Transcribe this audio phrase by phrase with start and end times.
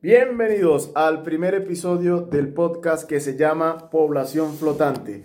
[0.00, 5.24] Bienvenidos al primer episodio del podcast que se llama Población Flotante.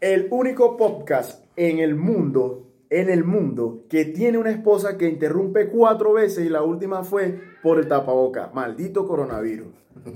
[0.00, 5.68] El único podcast en el mundo, en el mundo, que tiene una esposa que interrumpe
[5.68, 8.50] cuatro veces y la última fue por el tapaboca.
[8.52, 9.68] Maldito coronavirus.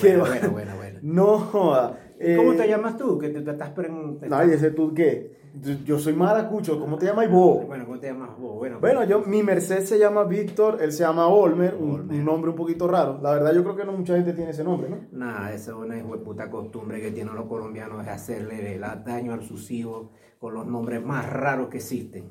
[0.00, 0.98] Bueno, bueno, bueno, bueno.
[1.02, 1.98] No joda.
[2.36, 3.18] ¿Cómo Eh, te llamas tú?
[3.18, 4.34] Que te, te estás preguntando.
[4.36, 5.39] Ay, ese tú qué?
[5.84, 7.66] Yo- soy maracucho, ¿cómo te llamas vos?
[7.66, 8.56] Bueno, ¿cómo te llamas vos?
[8.56, 12.18] Bueno, Bueno, yo, mi Merced se llama Víctor, él se llama Olmer, un, Olmer.
[12.18, 13.18] un nombre un poquito raro.
[13.20, 14.98] La verdad, yo creo que no mucha gente tiene ese nombre, ¿no?
[15.12, 19.70] Nada, esa es una puta costumbre que tienen los colombianos de hacerle daño a sus
[19.72, 22.24] hijos con los nombres más raros que existen.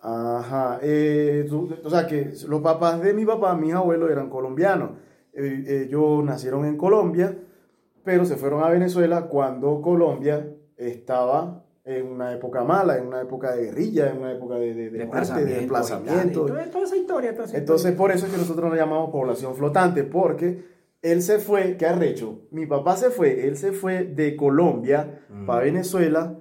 [0.00, 0.78] Ajá.
[0.82, 4.90] eh, tú- o sea, que los papás de mi papá, mis abuelos, eran colombianos.
[5.32, 7.38] Eh, ellos nacieron en Colombia,
[8.02, 13.54] pero se fueron a Venezuela cuando Colombia estaba en una época mala, en una época
[13.54, 16.44] de guerrilla, en una época de, de, de muerte, de desplazamiento.
[16.46, 17.98] y tal, y Toda, esa historia, toda esa Entonces, historia.
[17.98, 20.64] por eso es que nosotros nos llamamos población flotante, porque
[21.02, 22.40] él se fue, ¿qué arrecho?
[22.50, 25.46] Mi papá se fue, él se fue de Colombia Mm.
[25.46, 26.38] para Venezuela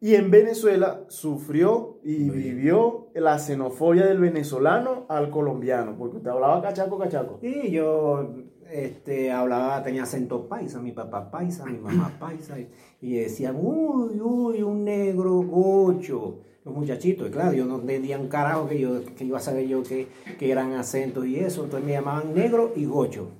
[0.00, 2.56] y en Venezuela sufrió y Muy bien.
[2.56, 7.38] vivió la xenofobia del venezolano al colombiano, porque usted hablaba cachaco, cachaco.
[7.40, 8.34] Sí, yo
[8.72, 12.68] este, hablaba, tenía acento paisa, mi papá paisa, mi mamá paisa, y,
[13.00, 16.40] y decían, uy, uy, un negro gocho.
[16.62, 19.66] Los muchachitos, y claro, yo no entendía un carajo que yo, que iba a saber
[19.66, 23.30] yo que, que eran acentos y eso, entonces me llamaban negro y gocho.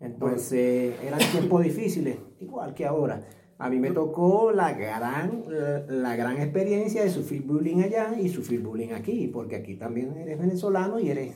[0.00, 3.22] Entonces eran tiempos difíciles, igual que ahora.
[3.58, 8.28] A mí me tocó la gran, la, la gran experiencia de sufrir bullying allá y
[8.28, 11.34] sufrir bullying aquí, porque aquí también eres venezolano y eres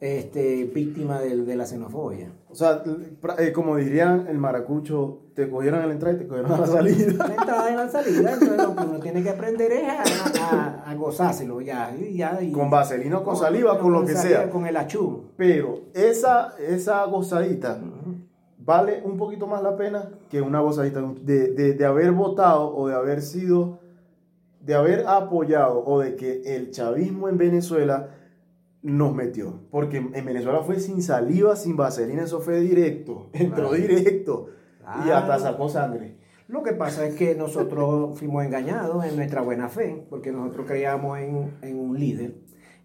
[0.00, 2.32] este, víctima del- de, la xenofobia.
[2.52, 2.82] O sea,
[3.38, 6.66] eh, como dirían el maracucho, te cogieron a la entrada y te cogieron a la
[6.66, 7.26] salida.
[7.26, 10.90] La entrada y la salida, entonces lo que uno tiene que aprender es a, a-
[10.90, 11.94] a gozárselo ya.
[11.98, 14.50] y ya y- Con vaselina o con saliva, con lo que sea.
[14.50, 15.30] Con el achú.
[15.36, 17.78] Pero esa, esa gozadita
[18.58, 22.86] vale un poquito más la pena que una gozadita de, de, de haber votado o
[22.88, 23.78] de haber sido,
[24.60, 28.10] de haber apoyado o de que el chavismo en Venezuela
[28.82, 29.60] nos metió.
[29.70, 33.82] Porque en Venezuela fue sin saliva, sin vaselina, eso fue directo, entró Claro.
[33.86, 34.46] directo
[35.06, 35.42] y hasta Claro.
[35.42, 36.16] sacó sangre.
[36.48, 41.18] Lo que pasa es que nosotros fuimos engañados en nuestra buena fe, porque nosotros creíamos
[41.18, 42.34] en, en un líder,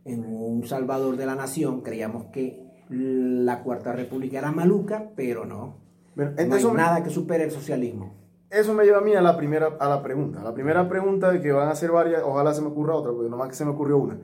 [0.05, 5.75] en un salvador de la nación, creíamos que la Cuarta República era maluca, pero no.
[6.15, 8.13] Bueno, No hay entonces, nada que supere el socialismo.
[8.49, 10.41] Eso me lleva a mí a la primera a la pregunta.
[10.41, 13.29] La primera pregunta de que van a ser varias, ojalá se me ocurra otra, porque
[13.29, 14.17] nomás que se me ocurrió una.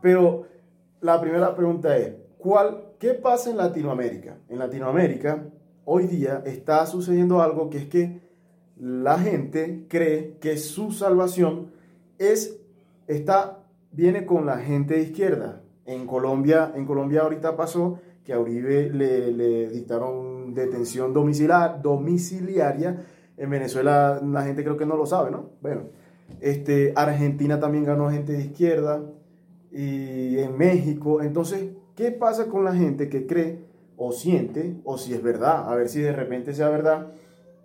[0.00, 0.44] Pero
[1.00, 4.38] la primera pregunta es, ¿cuál, ¿qué pasa en Latinoamérica?
[4.48, 5.44] En Latinoamérica,
[5.84, 8.20] hoy día está sucediendo algo que es que
[8.76, 11.72] la gente cree que su salvación
[12.18, 12.58] es,
[13.06, 15.62] está, viene con la gente de izquierda.
[15.84, 23.06] En Colombia, en Colombia ahorita pasó que a Uribe le, le dictaron detención domiciliar, domiciliaria.
[23.36, 25.50] En Venezuela la gente creo que no lo sabe, ¿no?
[25.62, 25.84] Bueno,
[26.40, 29.00] este, Argentina también ganó gente de izquierda
[29.70, 31.22] y en México.
[31.22, 33.64] Entonces, ¿qué pasa con la gente que cree
[33.96, 37.12] o siente, o si es verdad, a ver si de repente sea verdad,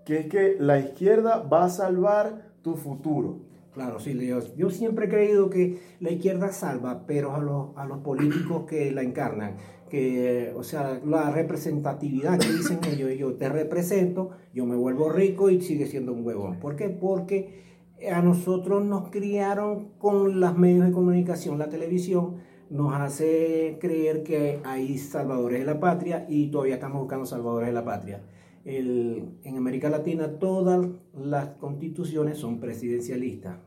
[0.06, 3.40] que es que la izquierda va a salvar tu futuro?
[3.74, 7.86] Claro, sí, yo, yo siempre he creído que la izquierda salva, pero a los, a
[7.86, 9.56] los políticos que la encarnan,
[9.90, 15.50] que, o sea, la representatividad que dicen ellos, yo te represento, yo me vuelvo rico
[15.50, 16.59] y sigue siendo un huevón.
[16.59, 16.90] ¿Por qué?
[16.90, 17.72] Porque
[18.11, 22.35] a nosotros nos criaron con los medios de comunicación, la televisión,
[22.69, 27.73] nos hace creer que hay salvadores de la patria y todavía estamos buscando salvadores de
[27.73, 28.23] la patria.
[28.65, 33.57] En América Latina todas las constituciones son presidencialistas.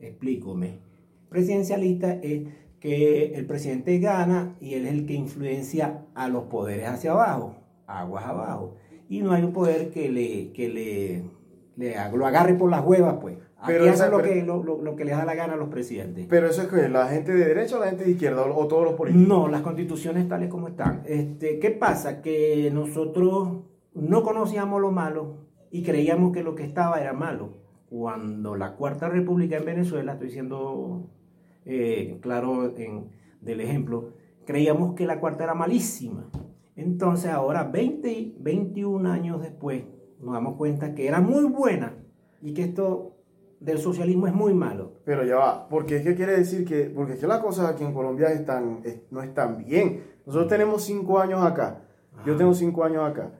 [0.00, 0.80] Explícome.
[1.28, 2.48] Presidencialista es
[2.80, 7.56] que el presidente gana y él es el que influencia a los poderes hacia abajo,
[7.86, 8.74] aguas abajo.
[9.08, 10.68] Y no hay un poder que le, que
[11.76, 13.36] le, lo agarre por las huevas, pues.
[13.58, 15.56] Aquí Pero hacen esa- lo, que, lo, lo- lo que les da la gana a
[15.56, 16.26] los presidentes.
[16.28, 18.66] Pero eso es que la gente de derecha o la gente de izquierda o, o
[18.68, 19.26] todos los políticos.
[19.26, 21.02] No, las constituciones tales como están.
[21.06, 22.20] Este, ¿Qué pasa?
[22.20, 23.64] Que nosotros
[23.94, 27.54] no conocíamos lo malo y creíamos que lo que estaba era malo.
[27.88, 31.08] Cuando la Cuarta República en Venezuela, estoy siendo
[31.64, 33.08] eh, claro en,
[33.40, 34.10] del ejemplo,
[34.44, 36.28] creíamos que la Cuarta era malísima.
[36.76, 39.84] Entonces ahora, 20, 21 años después,
[40.20, 41.94] nos damos cuenta que era muy buena
[42.42, 43.15] y que esto
[43.60, 44.92] del socialismo es muy malo.
[45.04, 47.84] Pero ya va, porque es que quiere decir que, porque es que las cosas aquí
[47.84, 50.02] en Colombia están, es- no están bien.
[50.26, 51.82] Nosotros tenemos cinco años acá,
[52.24, 52.38] yo Ajá.
[52.38, 53.30] tengo cinco años acá,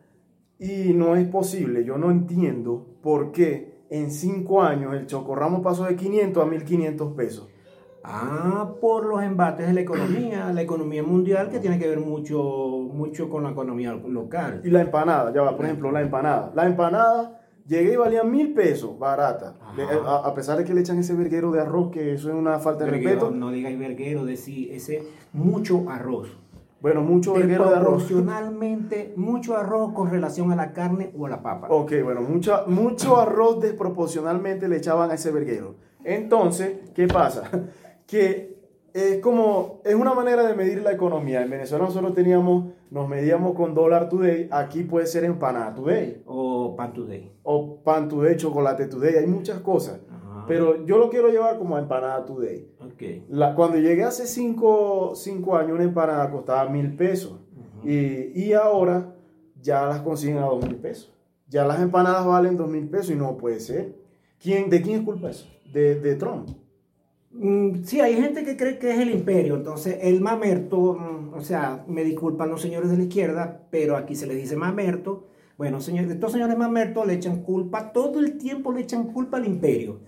[0.59, 5.85] y no es posible, yo no entiendo por qué en cinco años el chocorramo pasó
[5.85, 7.49] de 500 a 1500 pesos.
[8.09, 12.41] Ah, por los embates de la economía, la economía mundial que tiene que ver mucho,
[12.93, 14.61] mucho con la economía local.
[14.65, 16.53] Y la empanada, ya va, por ejemplo, la empanada.
[16.55, 19.55] La empanada llegué y valía mil pesos, barata.
[20.07, 22.85] A, pesar de que le echan ese verguero de arroz, que eso es una falta
[22.85, 23.31] de respeto.
[23.31, 25.03] No digáis verguero, decir ese
[25.33, 26.37] mucho arroz.
[26.81, 28.05] Bueno, mucho verguero de arroz.
[28.05, 31.69] Proporcionalmente, mucho arroz con relación a la carne o a la papa.
[31.71, 35.77] Ok, bueno, mucho, mucho arroz desproporcionalmente le echaban a ese verguero.
[36.05, 37.51] Entonces, ¿qué pasa?
[38.07, 38.56] que
[38.97, 41.43] es como, es una manera de medir la economía.
[41.43, 46.23] En Venezuela nosotros teníamos, nos medíamos con dólar today, aquí puede ser empanada today.
[46.25, 47.31] O pan today.
[47.43, 50.01] O pan today, chocolate today, hay muchas cosas.
[50.49, 52.71] Pero yo lo quiero llevar como empanada today.
[52.95, 53.27] Okay.
[53.29, 57.39] La, cuando llegué hace cinco, cinco, años, una empanada costaba mil pesos.
[57.85, 59.15] y, y, ahora
[59.61, 61.13] ya las consiguen a dos mil pesos.
[61.49, 63.95] Ya las empanadas valen dos mil pesos y no puede ser.
[64.41, 65.47] ¿Quién, ¿De quién es culpa eso?
[65.71, 66.49] De, de Trump.
[67.39, 71.43] Mm, sí, hay gente que cree que es el imperio, entonces el mamerto, mm, o
[71.43, 75.27] sea, me disculpan los señores de la izquierda, pero aquí se les dice mamerto.
[75.59, 79.47] Bueno, señores, estos señores mamerto le echan culpa, todo el tiempo le echan culpa al
[79.47, 80.01] imperio.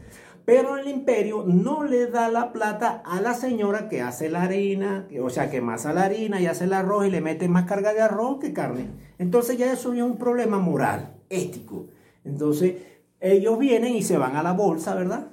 [0.46, 5.06] Pero el imperio no le da la plata a la señora que hace la harina,
[5.22, 7.92] o sea, que masa la harina y hace el arroz y le mete más carga
[7.92, 8.86] de arroz que carne.
[9.18, 11.88] Entonces ya eso es un problema moral, ético.
[12.24, 12.76] Entonces
[13.20, 15.26] ellos vienen y se van a la bolsa, ¿verdad?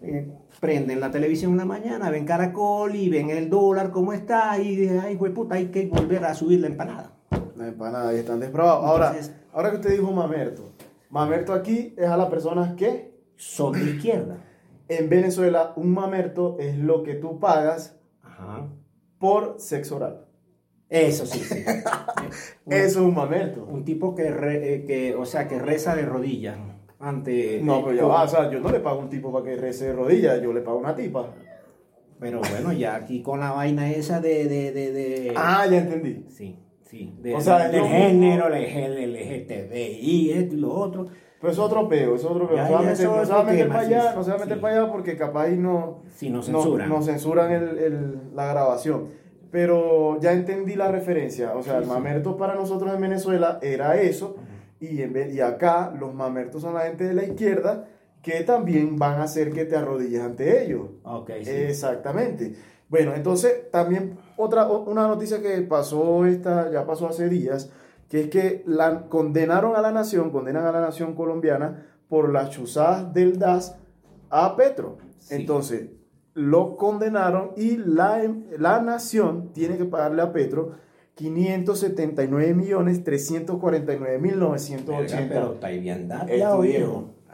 [0.00, 4.58] Eh, prenden la televisión en la mañana, ven Caracol y ven el dólar cómo está
[4.58, 7.12] y dicen, ay, güey, puta, hay que volver a subir la empanada.
[7.56, 8.84] La empanada, y están desprobados.
[8.84, 9.16] Ahora,
[9.52, 10.72] ahora que usted dijo mamerto,
[11.10, 14.44] mamerto aquí es a las personas que son de izquierda.
[14.88, 17.98] En Venezuela, un mamerto es lo que tú pagas
[19.18, 20.26] por sexo oral.
[20.88, 21.64] Eso sí, sí.
[22.66, 23.64] Eso es un mamerto.
[23.64, 26.56] Un tipo que, eh, que, o sea, que reza de rodillas
[27.00, 27.60] ante...
[27.62, 29.86] No, pero ya o sea, yo no le pago a un tipo para que rece
[29.86, 31.26] de rodillas, yo le pago a una tipa.
[32.18, 34.46] Pero bueno, ya aquí con la vaina esa de...
[34.46, 36.26] de, de, Ah, ya entendí.
[36.28, 37.14] Sí, sí.
[37.34, 41.06] o sea, del género, el LGTBI, esto y lo otro.
[41.40, 42.56] Pero es otro peo, es otro peo.
[42.82, 45.16] no se va a meter, para allá, no se va a meter para allá porque
[45.16, 49.06] capaz no, sí, no censuran, no, censuran el, el, la grabación.
[49.52, 51.54] Pero ya entendí la referencia.
[51.54, 54.36] O sea, el mamerto para nosotros en Venezuela era eso.
[54.80, 57.86] Y, en y acá los mamertos son la gente de la izquierda
[58.22, 60.88] que también van a hacer que te arrodilles ante ellos.
[61.42, 61.50] Sí.
[61.50, 62.54] Exactamente.
[62.88, 67.70] Bueno, entonces también otra una noticia que pasó esta ya pasó hace días,
[68.08, 72.50] que es que la, condenaron a la nación, condenan a la nación colombiana por las
[72.50, 73.76] chuzadas del DAS
[74.30, 74.98] a Petro.
[75.30, 75.90] Entonces,
[76.34, 78.22] lo condenaron y la,
[78.58, 80.76] la nación tiene que pagarle a Petro
[81.18, 85.28] 579 millones 349 mil 980.
[85.28, 86.86] Pero está bien Estudié,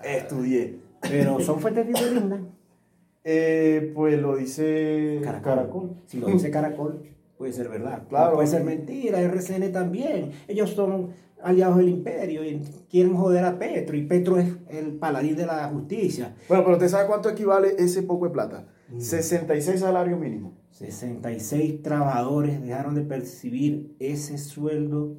[0.02, 0.78] estudié.
[1.02, 1.92] Pero son fuentes de
[3.24, 5.98] eh, pues lo dice Caracol.
[6.06, 7.02] Si lo dice Caracol,
[7.36, 8.04] puede ser verdad.
[8.08, 8.36] Claro.
[8.36, 9.20] puede ser mentira.
[9.20, 10.30] RCN también.
[10.48, 11.10] Ellos son
[11.42, 13.98] aliados del imperio y quieren joder a Petro.
[13.98, 16.34] Y Petro es el paladín de la justicia.
[16.48, 18.66] Bueno, pero ¿usted sabe cuánto equivale ese poco de plata?
[18.96, 20.54] 66 salarios mínimos.
[20.74, 25.18] 66 trabajadores dejaron de percibir ese sueldo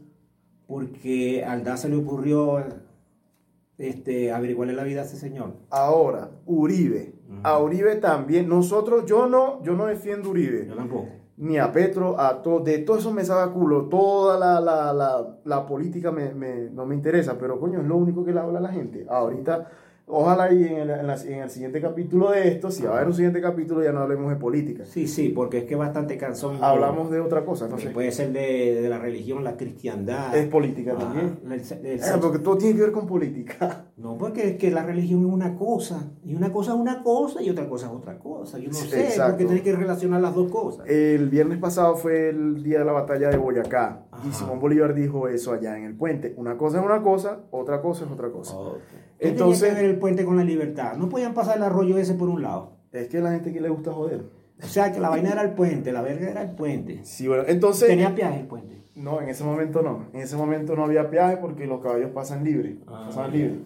[0.67, 2.61] porque al se le ocurrió
[3.77, 5.53] este, averiguarle la vida a ese señor.
[5.69, 7.13] Ahora, Uribe.
[7.43, 8.49] A Uribe también.
[8.49, 10.67] Nosotros, yo no, yo no defiendo Uribe.
[10.67, 11.07] Yo tampoco.
[11.37, 13.85] Ni a Petro, a todo, de todo eso me saca culo.
[13.85, 17.95] Toda la, la, la, la política me, me, no me interesa, pero coño, es lo
[17.95, 19.05] único que le habla a la gente.
[19.09, 19.69] Ahorita
[20.07, 23.15] Ojalá y en el, en, el, siguiente capítulo de esto, si va a haber un
[23.15, 24.85] siguiente capítulo, ya no hablemos de política.
[24.85, 26.57] Sí, sí, porque es que bastante cansón.
[26.61, 27.89] Hablamos de otra cosa, no sé.
[27.89, 30.35] Puede ser de, de, la religión, la cristiandad.
[30.35, 31.39] Es política ah, también.
[31.83, 33.85] Eh, porque todo tiene que ver con política.
[33.97, 37.41] No, porque es que la religión es una cosa, y una cosa es una cosa
[37.41, 38.59] y otra cosa es otra cosa.
[38.59, 40.85] Yo no sé, porque tiene que relacionar las dos cosas.
[40.87, 45.27] El viernes pasado fue el día de la batalla de Boyacá, y Simón Bolívar dijo
[45.27, 46.33] eso allá en el puente.
[46.37, 48.55] Una cosa es una cosa, otra cosa es otra cosa.
[49.19, 50.95] Entonces, que ver el puente con la libertad?
[50.97, 52.77] No podían pasar el arroyo ese por un lado.
[52.91, 54.23] Es que la gente que le gusta joder.
[54.63, 57.01] O sea, que la vaina era el puente, la verga era el puente.
[57.03, 57.89] Sí, bueno, entonces...
[57.89, 58.83] ¿Tenía peaje el puente?
[58.95, 60.07] No, en ese momento no.
[60.13, 62.77] En ese momento no había peaje porque los caballos pasan libre.
[62.87, 63.59] Ah, pasan libre.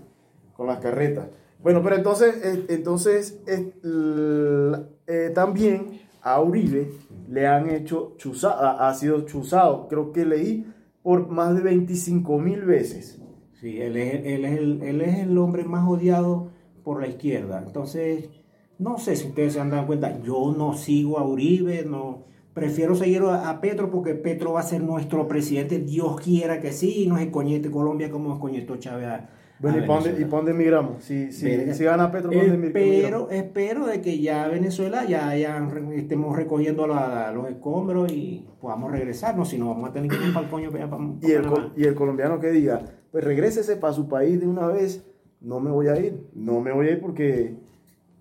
[0.53, 1.27] Con las carretas.
[1.61, 6.91] Bueno, pero entonces, eh, entonces eh, también a Uribe
[7.29, 10.65] le han hecho chuzado, ha sido chuzado, creo que leí,
[11.01, 13.21] por más de 25 mil veces.
[13.59, 16.51] Sí, él es, él, es el, él es el hombre más odiado
[16.83, 17.63] por la izquierda.
[17.65, 18.29] Entonces,
[18.77, 22.23] no sé si ustedes se han dado cuenta, yo no sigo a Uribe, no
[22.53, 27.03] prefiero seguir a, Petro porque Petro va a ser nuestro presidente, Dios quiera que sí,
[27.03, 29.21] y no es coñete Colombia como es coñeto Chávez
[29.59, 31.03] Bueno, ¿y para dónde, ¿y dónde migramos?
[31.03, 35.35] Si, si, si gana Petro, ¿para dónde espero, espero de que ya Venezuela ya
[35.93, 40.45] estemos recogiendo los escombros y podamos regresarnos, si no vamos a tener que ir para
[40.45, 40.87] el coño para,
[41.21, 45.05] y, el, y el colombiano que diga, pues regrésese para su país de una vez,
[45.41, 47.55] no me voy a ir, no me voy a ir porque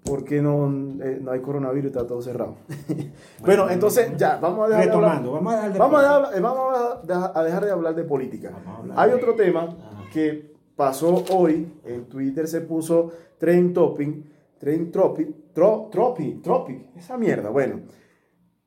[0.05, 0.67] porque no,
[1.03, 2.57] eh, no hay coronavirus y está todo cerrado.
[3.45, 7.37] bueno, entonces ya, vamos a dejar de hablar, vamos a dejar de, vamos a, vamos
[7.37, 8.53] a dejar de hablar de política.
[8.97, 9.69] Hay otro tema
[10.13, 14.25] que pasó hoy, en Twitter se puso Train Topping,
[14.61, 17.81] Train Tropic, Tropic, Tropic, esa mierda, bueno,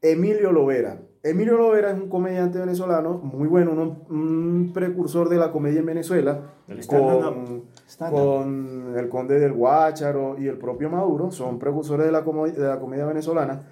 [0.02, 1.02] Emilio Lovera.
[1.24, 3.72] Emilio Lovera es un comediante venezolano muy bueno,
[4.10, 6.52] un, precursor de la comedia en Venezuela,
[6.86, 7.64] con,
[8.10, 12.80] con, el conde del Guácharo y el propio Maduro, son precursores de la, de la
[12.82, 13.68] comedia venezolana.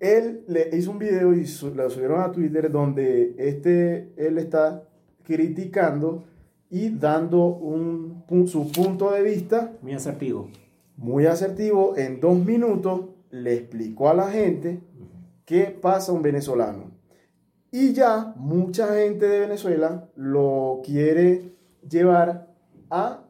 [0.00, 4.82] Él le hizo un video y lo subieron a Twitter donde este, él está
[5.22, 6.24] criticando
[6.70, 9.72] y dando un, su punto de vista.
[9.82, 10.50] Muy asertivo.
[10.96, 11.96] Muy asertivo.
[11.96, 14.80] En dos minutos le explicó a la gente
[15.44, 16.90] qué pasa un venezolano.
[17.70, 21.56] Y ya mucha gente de Venezuela lo quiere
[21.88, 22.54] llevar
[22.90, 23.22] a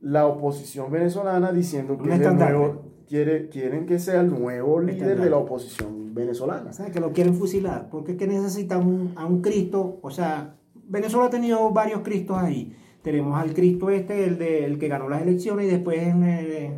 [0.00, 5.38] la oposición venezolana diciendo que nuevo, quiere, quieren que sea el nuevo líder de la
[5.38, 6.70] oposición venezolana.
[6.70, 10.56] O sea, que lo quieren fusilar, porque es que necesitan a un Cristo, o sea,
[10.88, 12.76] Venezuela ha tenido varios Cristos ahí.
[13.02, 16.72] Tenemos al Cristo este, el, de, el que ganó las elecciones y después eh,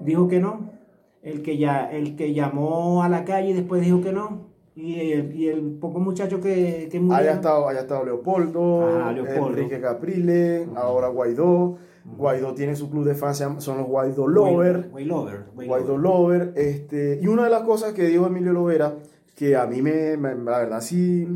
[0.00, 0.70] dijo que no.
[1.22, 4.52] El que, ya, el que llamó a la calle y después dijo que no.
[4.76, 7.16] Y el, y el poco muchacho que, que murió.
[7.16, 11.76] Haya estado, haya estado Leopoldo, Enrique Caprile, ahora Guaidó.
[12.04, 14.90] Guaidó tiene su club de fans, son los Guaidó Lover.
[14.90, 16.52] Guaidó Lover.
[16.56, 18.94] Este, y una de las cosas que dijo Emilio Lovera,
[19.34, 21.26] que a mí me, la verdad sí,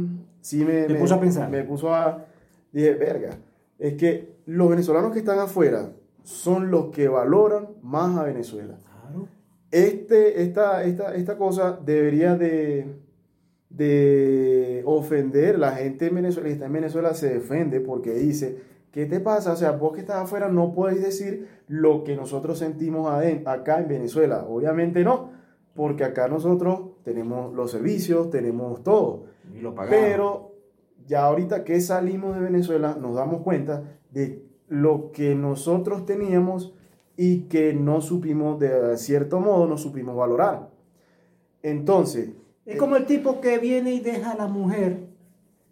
[0.41, 1.51] sí me, me, puso a pensar.
[1.51, 2.25] Me puso a.
[2.73, 3.39] Dije, verga.
[3.79, 8.77] Es que los venezolanos que están afuera son los que valoran más a Venezuela.
[8.77, 9.29] Claro.
[9.71, 12.87] Este, esta, esta, esta cosa debería de,
[13.71, 15.59] de ofender.
[15.59, 18.59] La gente en Venezuela, que está en Venezuela se defiende porque dice
[18.93, 19.53] ¿Qué te pasa?
[19.53, 23.11] O sea, vos que estás afuera no podéis decir lo que nosotros sentimos
[23.45, 24.47] acá en Venezuela.
[24.49, 25.31] Obviamente no,
[25.75, 29.25] porque acá nosotros tenemos los servicios, tenemos todo.
[29.55, 29.99] Y lo pagamos.
[29.99, 30.55] Pero
[31.07, 36.75] ya ahorita que salimos de Venezuela nos damos cuenta de lo que nosotros teníamos
[37.17, 40.71] y que no supimos, de cierto modo, no supimos valorar.
[41.63, 42.31] Entonces...
[42.67, 45.09] Es como el tipo que viene y deja a la mujer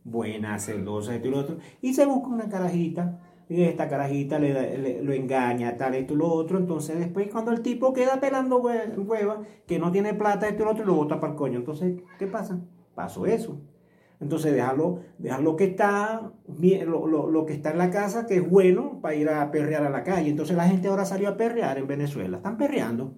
[0.02, 5.02] buena, celosa, esto y lo otro, y se busca una carajita, y esta carajita le,
[5.02, 9.42] lo engaña, tal, esto y lo otro, entonces después cuando el tipo queda pelando hueva,
[9.66, 12.26] que no tiene plata, esto y lo otro, lo bota para el coño, entonces, ¿qué
[12.26, 12.60] pasa?
[12.94, 13.60] Pasó eso.
[14.18, 18.48] Entonces déjalo, déjalo que está, lo, lo, lo, que está en la casa, que es
[18.48, 20.30] bueno para ir a perrear a la calle.
[20.30, 22.38] Entonces la gente ahora salió a perrear en Venezuela.
[22.38, 23.12] Están perreando.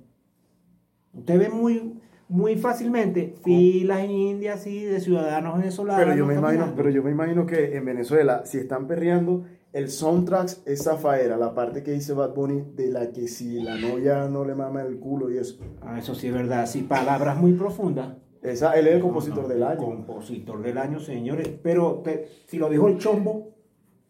[1.13, 6.05] Usted ve muy, muy fácilmente filas en India así de ciudadanos venezolanos.
[6.05, 9.45] Pero yo, me imagino, pero yo me imagino que en Venezuela, si están perreando,
[9.79, 13.77] el soundtrack es Zafaera, la parte que dice Bad Bunny, de la que si la
[13.77, 15.57] novia no le mama el culo y eso.
[15.83, 18.17] Ah, eso sí es verdad, sí, palabras muy profundas.
[18.43, 19.79] Esa, él es el compositor del año.
[19.79, 21.49] Compositor del año, señores.
[21.63, 22.03] Pero
[22.47, 23.55] si lo dijo el chombo,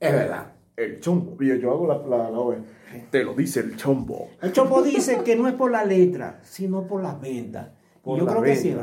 [0.00, 0.54] es verdad.
[0.74, 1.36] El chombo.
[1.38, 2.64] Yo, yo hago la, la,
[3.10, 4.28] Te lo dice el chombo.
[4.40, 7.68] El chombo dice que no es por la letra, sino por las ventas
[8.16, 8.74] yo creo que sí,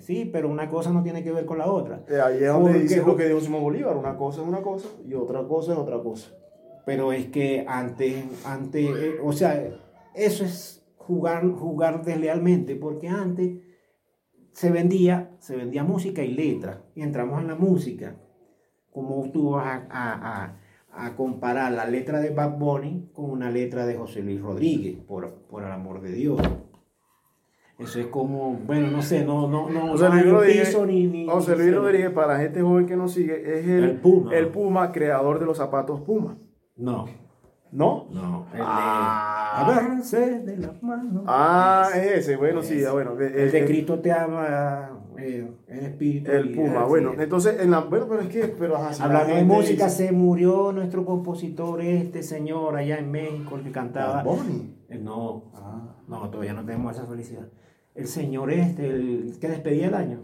[0.00, 2.04] sí, pero una cosa no tiene que ver con la otra.
[2.08, 4.88] Eh, ahí es donde dice lo que dijo Simón Bolívar, una cosa es una cosa
[5.06, 6.30] y otra cosa es otra cosa.
[6.84, 9.62] Pero es que antes, antes eh, o sea,
[10.14, 13.58] eso es jugar, jugar deslealmente, porque antes
[14.52, 18.16] se vendía, se vendía música y letra, y entramos en la música.
[18.90, 20.56] Como tú vas a,
[20.90, 25.32] a, comparar la letra de Bad Bunny con una letra de José Luis Rodríguez, por,
[25.48, 26.40] por el amor de Dios.
[27.82, 31.74] Eso es como, bueno, no sé, no, no, no, José Luis Rodríguez, ni, José Luis
[31.74, 34.00] Rodríguez, para la gente joven que nos sigue, es el,
[34.32, 34.92] el, Puma.
[34.92, 36.38] creador de los zapatos Puma.
[36.76, 37.06] No.
[37.72, 38.06] ¿No?
[38.10, 39.98] No, el ah.
[40.12, 41.24] de de las manos.
[41.26, 43.18] Ah, es ese, bueno, sí, bueno.
[43.18, 46.30] El, el de Cristo te ama eh, el espíritu.
[46.30, 50.12] El Puma, bueno, entonces, en la, bueno, pero es que, pero Hablando de música, se
[50.12, 54.22] murió nuestro compositor, este señor allá en México, el que cantaba.
[54.22, 54.76] Bonnie?
[54.88, 55.96] Eh, no, ah.
[56.06, 57.48] no, todavía no tenemos esa felicidad
[57.94, 60.20] el señor este, el que despedía el año.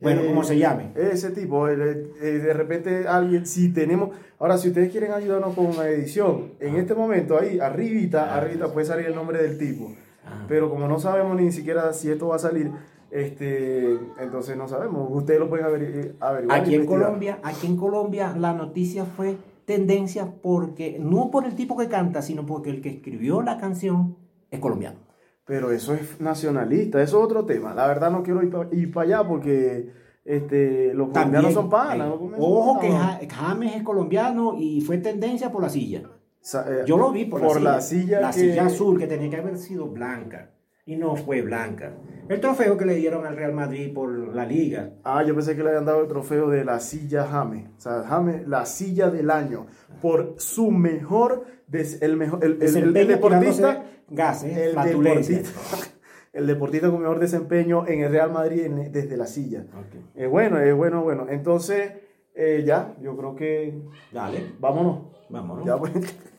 [0.00, 0.92] Bueno, como se llame.
[0.94, 6.52] Ese tipo, de repente alguien, si tenemos, ahora si ustedes quieren ayudarnos con una edición,
[6.60, 9.94] en este momento ahí, arribita, ah, arribita puede salir el nombre del tipo,
[10.26, 10.44] ah.
[10.48, 12.70] pero como no sabemos ni siquiera si esto va a salir,
[13.10, 16.60] este, entonces no sabemos, ustedes lo pueden averiguar.
[16.60, 21.74] Aquí en Colombia, aquí en Colombia la noticia fue tendencia porque, no por el tipo
[21.78, 24.18] que canta, sino porque el que escribió la canción
[24.50, 25.05] es colombiano.
[25.46, 27.72] Pero eso es nacionalista, eso es otro tema.
[27.72, 29.90] La verdad no quiero ir para allá porque
[30.24, 32.12] este, los colombianos son panas.
[32.36, 36.02] ojo que James es colombiano y fue tendencia por la silla.
[36.54, 38.20] Eh, Yo lo vi por, la, silla.
[38.20, 40.50] La silla azul que tenía que haber sido blanca
[40.86, 41.92] y no fue blanca.
[42.28, 44.94] El trofeo que le dieron al Real Madrid por la liga.
[45.02, 47.68] Ah, yo pensé que le habían dado el trofeo de la silla Jame.
[47.76, 49.66] O sea, Jame, la silla del año.
[50.00, 53.84] Por su mejor, el mejor, el, deportista.
[54.08, 55.50] Gases, el deportista,
[56.32, 59.66] el deportista con mejor desempeño en el Real Madrid desde la silla.
[60.14, 61.26] Es bueno, es bueno, bueno.
[61.28, 61.94] Entonces,
[62.34, 63.82] eh, ya, yo creo que.
[64.12, 64.52] Dale.
[64.60, 65.16] Vámonos.
[65.28, 65.66] Vámonos.
[65.66, 65.92] Ya, pues.